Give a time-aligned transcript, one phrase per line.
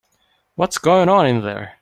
[0.55, 1.77] What's going on in there?